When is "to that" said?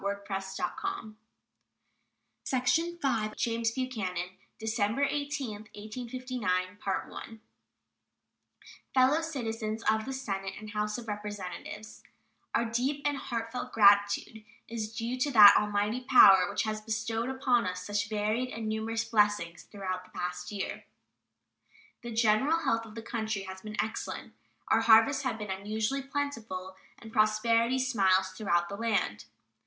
15.19-15.55